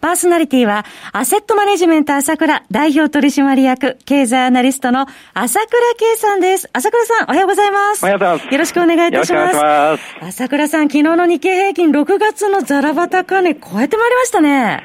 [0.00, 6.70] パーソナリティは、アセットマネジメント朝倉代表取締役、経済アナリストの朝倉圭さんです。
[6.72, 8.02] 朝倉さん、おはようございます。
[8.02, 8.48] おはようございます。
[8.50, 9.56] よろしくお願いいたします。
[9.56, 14.82] ます朝倉さん、昨日の日経平均6月のザラバ高値超えてまいりましたね。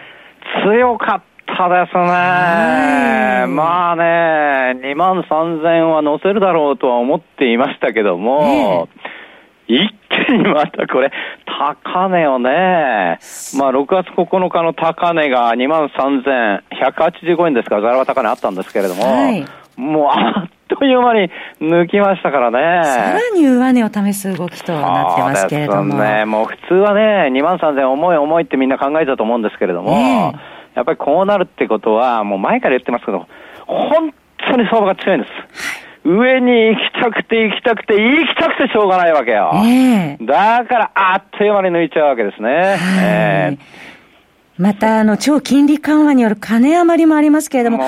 [0.65, 3.45] 強かったですね。
[3.47, 8.89] まあね、2万3000は乗せるだろうとは思っていましたけども、
[9.67, 9.79] 一
[10.27, 11.11] 気にまたこれ、
[11.57, 13.19] 高値をね、
[13.57, 19.45] まあ6月9日の高値が2万3185円ですから、ざらば高値あったんですけれども、はい、
[19.77, 22.83] もうあっという間に抜きましたからね。
[22.83, 25.97] さらに上値を試す動きとなってますけれども。
[25.97, 26.25] ね。
[26.25, 33.27] もう普通はね、2万3000重い重いってみんな考えたと思うんですけれども、えー、やっぱりこうなるってことは、もう前から言ってますけど、
[33.67, 35.31] 本当に相場が強いんです。
[35.31, 39.51] はい上に行きたくて行きたくて行きたくてしょうがないわけよ。
[39.55, 43.57] えー、だから、あっという間に抜いちゃうわけですね。
[44.57, 47.79] また、あの、超金利緩和による金余りもありますけれども、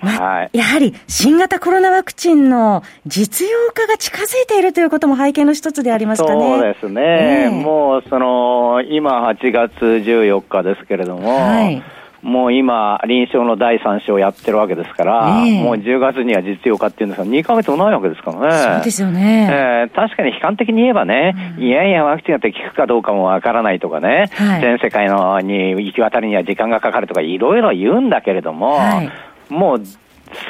[0.00, 6.40] まはい、やはり新型コロナワクチンの実用化が近づいているということも背景の一つでありますかね。
[6.40, 7.44] そうですね。
[7.44, 11.82] えー、もう、その、今8月14日ですけれども、はい
[12.22, 15.62] もう今、臨床の第3章やってるわけですから、え。
[15.62, 18.74] ー、もう10月には実用化っていうんですが、2ヶ月もないわけですからね。
[18.76, 19.48] そうですよね。
[19.50, 29.10] えー、確かに悲観的に言えばね、うん、いやいや、ワクチンが効くかどうかもわからないとかね、はい、全世界のに行き渡りには時間がかかるとか、いろいろ言うんだけれども、はい、
[29.48, 29.82] もう、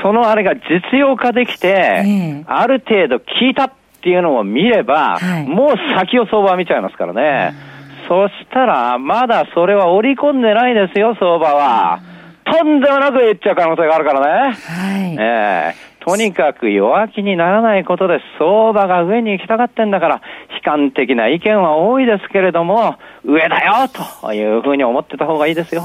[0.02, 7.54] そのあれが実用化できて、えー、ある程度効いたっていうのを見れば、はい、もう先を相場見ちゃいますからね。
[7.64, 7.69] うん
[8.10, 12.00] そしたら、まだそれは織り込んでないですよ、相場は。
[12.44, 14.52] とんでもなくいっちゃう可能性があるからね。
[14.52, 15.16] はい。
[15.16, 20.22] ええーとにかく弱気にならないことで相場が上に行きたがってんだから、
[20.54, 23.86] 悲観的な意見は多いですけれども、上だよ
[24.22, 25.82] というふうに思ってた方がいいですよ。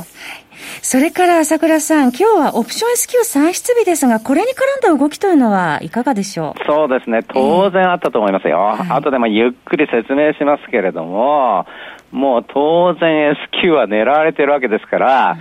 [0.82, 6.66] それから朝倉さん、今日はオプション S q 算出日ですが、これに絡んだ動きというのはいかがでしょう？
[6.66, 8.76] そうですね、当然あったと思いますよ。
[8.80, 11.66] えー、後でもゆっくり説明しますけれども、
[12.12, 15.38] もう当然 S q は狙われてるわけですから、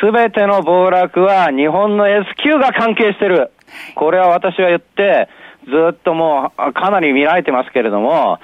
[0.00, 3.50] すべての暴落は日本の S q が関係してる。
[3.94, 5.28] これは私は言って、
[5.66, 8.38] ずっともうかなり見られてますけれども、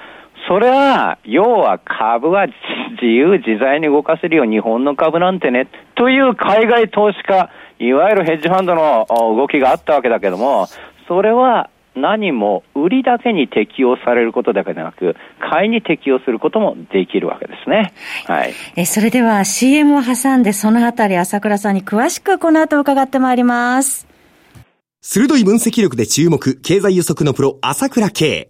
[0.47, 7.49] それは、要は株は自由自在に動かせるよ、日本の株なんてね、という海外投資家、
[7.79, 10.67] いわゆるヘッジファンドの動きがあったわけだけども、
[11.07, 17.93] それは何も売りだけに適用されることだけでなく、買いに適用することもできるわけですね。
[18.25, 18.53] はい。
[18.75, 24.07] え、それでは CM を挟んでそのあたり朝倉さんに詳しくこの後伺ってまいります。
[25.01, 28.49] 鋭い分析力で注目、経済予測のプロ、朝倉慶。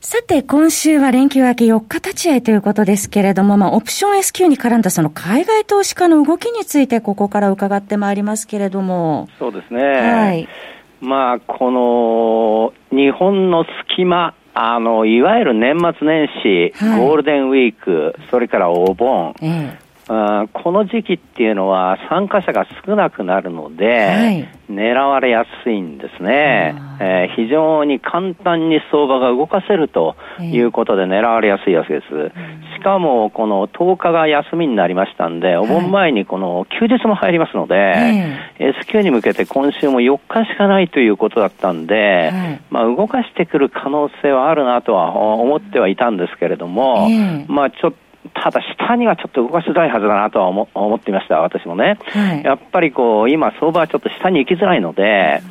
[0.00, 9.28] さて、今週は連休明け4日立ち会いということですけれども、まあ、オプション S q に絡んだその海外投資家の動きについて、ここから伺ってまいりますけれども。
[9.40, 9.82] そうですね。
[9.82, 10.48] はい。
[11.00, 32.06] まあ、この、日本の隙間、あの、いわゆる年末年始、はい、ゴールデンウィーク、それからお盆、ええこの時期っていうのは参加者が少なくなるので、はい、狙われやすいんですね、えー、非常に簡単に相場が動かせるということで狙われやすいわけです。
[32.78, 47.08] しかも、この10日が休みになりましたんで、お盆前にこの休日も入りますので、はい、S q に向けて今週も4日しかないということだったんで、はい、まあ動かしてくる可能性はあるなとは思ってはいたんですけれども、
[47.48, 51.98] まあちょっとただ下にはちょっと動かしづらいはずだなとは思思っていました、私もね。
[52.06, 55.42] はい、やっぱりこう、今相場はちょっと下に行きづらいので、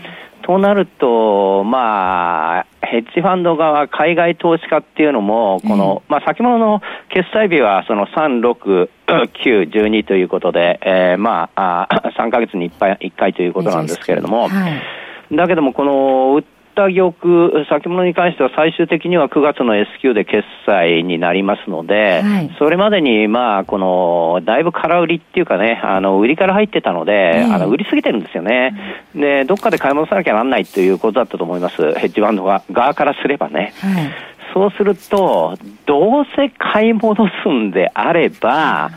[0.47, 16.41] となると、まあ、ヘッジファンド側、海外投資家っていうのも、この、まあ、先物の決済日はその3、6、9、12ということで、えー、まあ、あ3ヶ月に 1, 1回ということなんですけれども、はい、だけども、この、
[16.77, 28.75] った玉、先物に関しては最終的には9月の S q で決済になりますので、はい、それまでに、まあ、この、だいぶ空売りっていうかね、あの、売りから入ってたので、あの、売りすぎてるんですよね。
[29.15, 31.94] で、どっかで買い戻さなきゃなんないということだったと思います。
[31.95, 33.73] ヘッジファンド側からすればね。
[33.81, 34.13] はい、
[34.53, 38.91] そうすると、どうせ買い戻すんであれば、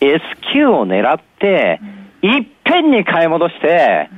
[0.00, 0.20] S
[0.52, 1.80] q を狙って、
[2.22, 4.08] いっぺんに買い戻して、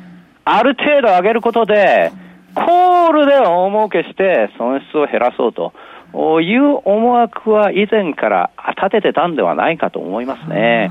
[0.45, 2.11] ある程度上げることで、
[2.55, 5.73] コールで大儲けして損失を減らそうと。
[6.13, 10.91] いう思惑は以前から立ててたんではないかと思いますね。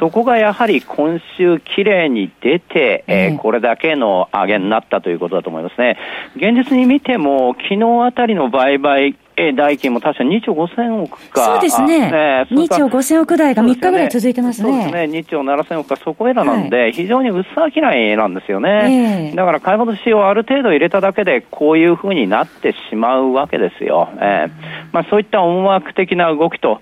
[0.00, 5.98] そこがやはり今週きれいに出て、えー、これだけの上げになったということだと思いますね。
[6.36, 11.44] 現実に見ても、昨日あたりの売買え代金も確か2兆5000億か。
[11.44, 12.10] そうですね。
[12.10, 14.70] ね2兆5000億台が3日ぐらい続いてますね。
[14.70, 15.18] そうですね。
[15.18, 19.30] 2兆7000億か、そこへらなんで、はい、非常に薄商いなんですよね。
[19.30, 24.08] えー、だから買い戻しをある程度入れただけで、こういうふうになってしまうわけですよ。
[24.16, 24.50] えー、
[24.92, 26.80] まあそういった思惑的な動きと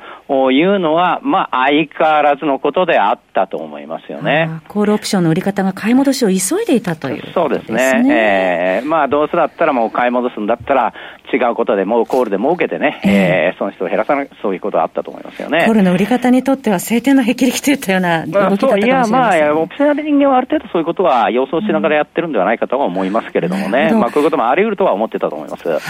[0.50, 4.50] いうのは、まあ相変わらずのことであったと思いますよね。
[4.68, 8.80] コールオプションの売り方が買い戻しを急いでいたという、ね、そうですね。
[8.82, 10.92] えー、まあどうせだったらもう買い戻すんだったら、
[11.32, 15.64] 違うことでもうコールで儲けてね、えー、損失を減らさない、そういうことはあったと思いますよね。
[15.66, 25.68] コールの売り方にとっては、晴天の霹靂といったような動きだったかもしれません、いや、まあ、オプショナル人間はある程度そういうことは予想しながらやってるんではないかとは思いますけれどもね、うん、まあ、こういうこともあり得るとは思ってたと思います。
[25.68, 25.80] はい、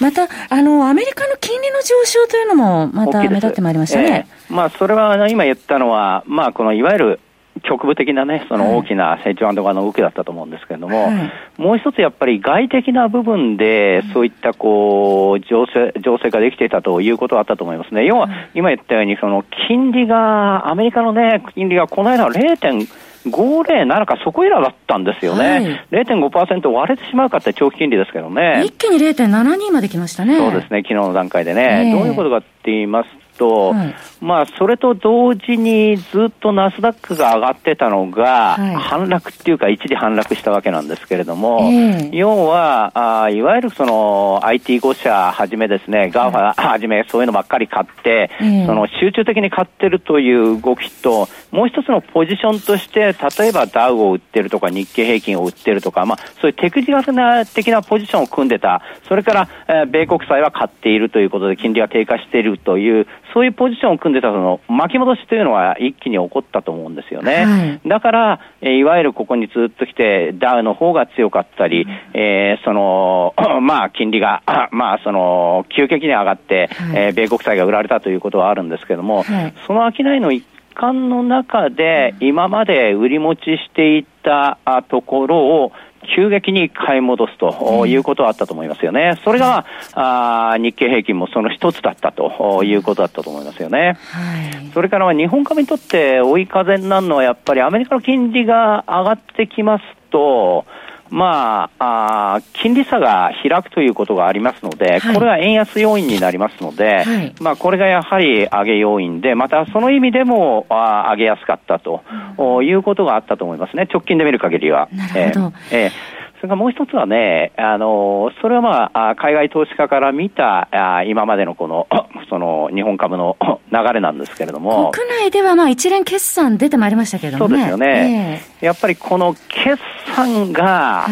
[0.00, 4.26] また、あの、アメリカの金利の上昇というのも、また目立ってまいりましたね。
[4.50, 7.20] えー、まあ、それは今言ったのは、まあ、このいわゆる
[7.60, 18.04] 局部的なね、その大きな成長側の動きだったと思うんですけれども、はい、もう一つやっぱり外的な部分で、そういったこう、情勢、情勢ができていたということはあったと思いますね。
[18.04, 25.48] 要は、今言ったように、その金利が、アメリカのね、金利がこの間0.507かそこいらだったんですよね。
[25.48, 28.62] はい、0.5%割れてしまうかって長期金利ですけどね。
[28.64, 30.36] 一気に0.72まで来ましたね。
[30.36, 31.88] そうですね、昨日の段階でね。
[31.88, 67.44] えー、どういうことかって言いますと、はい、まあ、それと同時にずっとナスダックが上がってたのが、はい、反落っていうか、一時反落したわけなんですけれども、えー、要はあ、いわゆるその IT5 社はじめですね、 GAFA はじめ、そういうのばっかり買って、えー、その集中的に買ってるという動きと、もう一つのポジションとして、例えばダウを売ってるとか、日経平均を売ってるとか、まあ、そういうテクニカルな的なポジションを組んでた、それから、えー、米国債は買っているということで、金利が低下しているという、そういうポジションを組んでたその巻き戻しというのは一気に起こったと思うんですよね。
[67.44, 74.42] はい、だから、えいわゆるここにずっと来て、ダウの方が強かったり、うん、えー、その、 まあ、金利が、
[74.72, 80.44] まあ、その、急激に上がって、はい、えー、米国債が売られたということはあるんですけれども、はい、その商いの一
[80.74, 84.58] 環の中で、今まで売り持ちしていた
[84.88, 85.72] ところを、
[86.14, 89.18] 急激に買い戻すということはあったと思いますよね。
[89.24, 93.96] それが、あ日経平均もその一つだったということだったと思いますよね。
[94.12, 100.64] はい、それからは日本株にとって追い風になるのはやっぱりアメリカの金利が上がってきますと、
[101.10, 112.02] まあ、あ金利差が開くということがありますので、はい、これは円安要因になりますので、はい、まあ、これがやはり上げ要因で、またその意味でもあ上げやすかったと、
[112.38, 114.88] うん、いうことがあったと思いますね、直近で見る限りは。
[114.92, 115.56] なるほど。
[115.70, 121.88] えーえーそれからもう一つはね、あの、それはまあ、海外投資家から見た、あ今までのこの、
[122.30, 123.36] その、日本株の
[123.72, 124.92] 流れなんですけれども。
[124.92, 127.50] 国内ではまあ、一連決算出てまいりましたけどもね。
[127.50, 128.40] そうですよね。
[128.60, 129.82] えー、やっぱりこの決
[130.14, 131.06] 算が、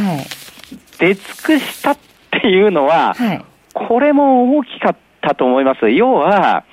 [0.99, 1.99] 出尽くしたっ
[2.31, 5.91] ていうのは、はい、これも大きかったと思います。
[5.91, 6.65] 要は、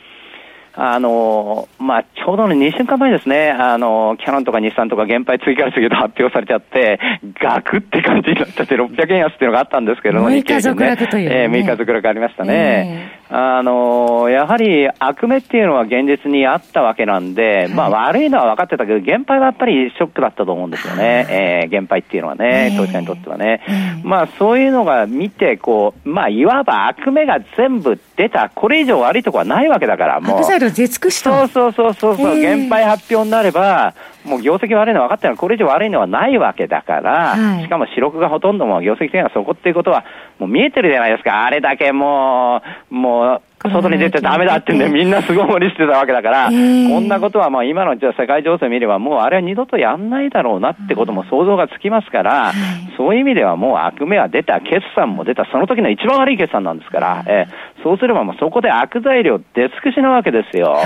[0.75, 6.99] あの、まあ、ちょうどね、2週間前ですね、あの、キャノンとか日産とか減配追加すると発表されちゃって、
[7.39, 11.43] ガクって感じになっちゃって、600円安っていうのがあったんですけども、6日続落という、ね。
[11.43, 13.11] えー、6日続落ありましたね。
[13.22, 21.25] えー、あの、やはり悪目っていうのは現実にあったわけなんで、はい、まあ、悪いのは分かってたけど、減配はやっぱりショックだったと思うんですよね。
[21.31, 23.61] えー、減配っていうのはね、投資家にとってはね。
[24.03, 30.37] まあ、そういうのが見て、こう、まあ、いわば悪目が全部出た、これ以上悪いところはないわけだから、もう。
[31.47, 40.05] そうそうそうそう、減配発表になれば、もう業績悪いのは分かってるのこれ以上悪いのはないわけだから、はい、しかも四六がほとんども業績的にはそこっていうことは、
[40.39, 41.45] もう見えてるじゃないですか。
[41.45, 52.51] あれだけもう、もう、外に出てダメだってんで、みんなすごい無理してたわけだから、こんなことはまあ今のじゃ世界情勢見れば、もうあれは二度とやんないだろうなってことも想像がつきますから、
[52.97, 60.77] そういう意味ではもう悪名は出た、決算も出た、その時の一番悪い決算なんですから、えー、そうすればもうそこで悪材料出尽くしなわけですよ。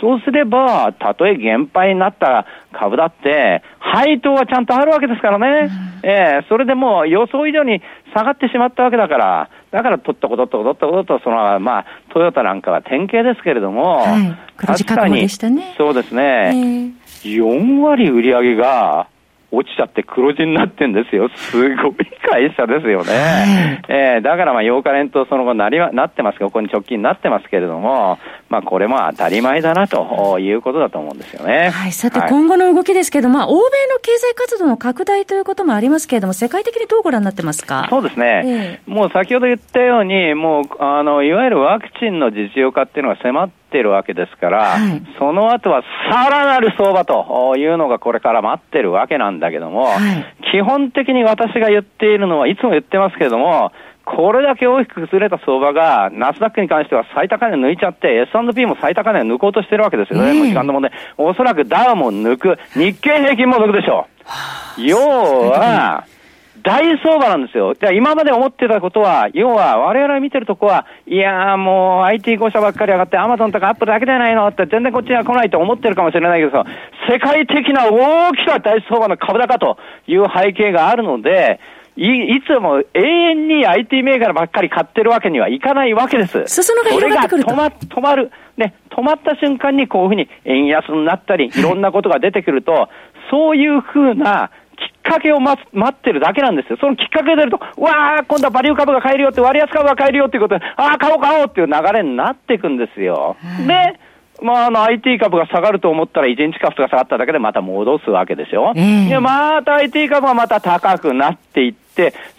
[0.00, 5.70] そうすれば、たとえ減配になった株だって、配当はちゃんとあるわけですからね。
[6.02, 7.82] えー、それでもう予想以上に
[8.14, 15.28] 下がってしまったわけだから、だから取ったことと取ったことと、その、まあ、トヨタなんかは典型ですけれども、はい、確かに、
[15.76, 19.08] そうですね、4割売り上げが、
[19.50, 21.30] 落ちちゃって黒字になってんですよ。
[21.34, 21.94] すごい
[22.30, 23.12] 会社ですよね。
[23.14, 31.70] はい、えー、だからまあ8日連とその後なりなってますけど、ここに直近になってますけれども、まあこれも当たり前だなということだと思うんですよね。
[31.70, 33.60] はい、さて今後の動きですけど、まあ欧米
[33.92, 37.86] の経済活動の拡大ということもありますけれども、世界的にどうご覧になってますか？
[37.90, 38.80] そうですね。
[38.86, 53.72] えー、もう先ほど言ったように、もう、あの、いわゆるワクチンの実用化っていうのが迫ってってるわけですから、はい、その後はさらなる相場というのがこれから待ってるわけなんだけども、はい、基本的に私が言っているのはいつも言ってますけれども、
[54.16, 60.92] これだけ大きく崩れた相場が、ナスダックに関しては最高値抜いちゃって、S&P も最高値抜こうとしてるわけですよね、えー、時間の問題。
[61.18, 64.06] おそらくダウも抜く、日経平均も抜くでしょ
[64.78, 64.82] う。
[64.82, 64.96] 要
[65.50, 66.04] は、
[66.62, 67.74] 大相場なんですよ。
[67.74, 76.64] じゃあ今まで思ってたことは、要は我々が見てるとこは、いやーもう IT5 社ばっかり上がって、アマゾンとかアップルだけじゃないのって全然こっちには来ないと思ってるかもしれないけど、
[77.08, 81.60] 世界的な大きな大相場の株高という背景があるので、
[81.98, 86.44] いいつも永遠に IT 銘柄ばっかり買ってるわけにはいかないわけです。
[86.46, 87.50] 裾野が広がってくると。
[87.50, 88.30] それが止ま、止まる。
[88.56, 92.88] ね、止まった瞬間にこういうふうに円安になったり、いろんなことが出てくると、
[93.30, 94.50] そういうふうな
[95.02, 96.78] かけを待待ってるだけなんですよ。
[96.80, 103.36] そのきっかけが出ると、わー、今度はバリュー株が買えるよって、割安株が買えるよっていうことで、あー、買おう買おうっていう流れになっていくんですよ。
[103.66, 103.98] で、
[104.42, 108.72] まあ、あの、IT 株が下がると思ったら、1日株が下がっただけでまた戻すわけですよ。
[108.74, 111.87] で、また IT 株がまた高くなっていって、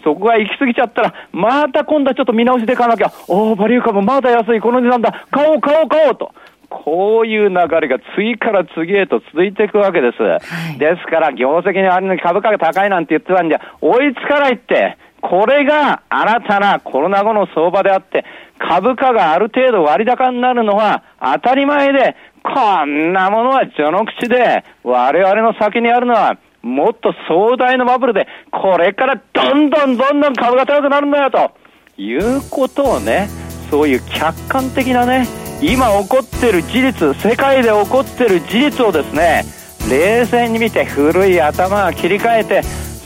[0.02, 6.16] そこが行き過ぎちゃったら、また今度はちょっと見直しで買わなきゃ、おー、バリュー株まだ安い、この値段だ、買おう買おう買おう。
[6.16, 6.32] と。
[6.70, 10.22] こういう流れが次から次へと続いていくわけです。
[10.22, 10.38] は
[10.74, 18.24] い、ですから、業績にあるのに株価が高いなんて言ってたんじゃ、追いつかないって、これが新たなコロナ後の相場であって、
[18.58, 31.50] 株価がある程度割高になるのは当たり前で、こんなものは序の口で、我々の先にあるのは、もっと壮大なバブルで、これからどんどんどんどん株が高くなるんだよ、と。
[31.96, 33.28] いうことをね、
[33.70, 35.26] そういう客観的なね、
[35.62, 39.44] 今起こってる事実世界で起こってる事実をですね
[39.90, 42.62] 冷静に見て古い頭を切り替えて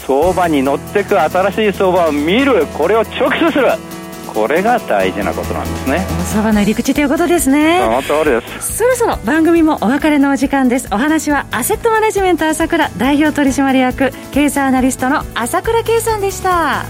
[0.07, 2.67] 相場に乗ってく新しい相場を見る。
[2.67, 3.69] これを直視する。
[4.35, 6.05] これが大事なことなんですね。
[6.25, 7.81] 相場の入り口ということですね。
[7.81, 8.79] その通りです。
[8.79, 10.89] そろそろ番組もお別れのお時間です。
[10.91, 16.85] お話はアセットマネジメント朝倉代表取締役経済アナリストの朝倉圭さんでした。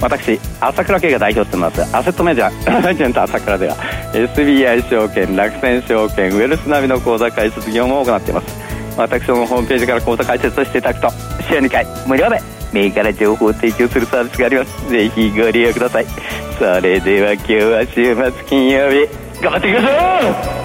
[0.00, 1.82] 私朝倉慶が代表してます。
[1.96, 3.76] アセットメジャージェント朝倉では
[4.12, 8.46] SBI 証券楽天証券ウェルスナビの口座開設業務を行っています。
[8.96, 11.10] 私のホームページから口座開設をしていただくと
[11.48, 12.40] 週2回無料で
[12.76, 14.90] 銘柄情報を提供するサービスがあります。
[14.90, 16.06] ぜひご利用ください。
[16.58, 19.08] それでは今日は週末金曜日。
[19.40, 20.56] 頑張っていきましょう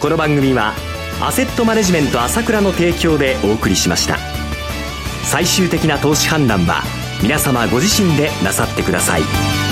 [0.00, 0.72] この番組は
[1.20, 4.18] アセットマネジメント朝倉の提供でお送りしました。
[5.24, 6.82] 最終的な投資判断は
[7.22, 9.65] 皆様ご自身でなさってください。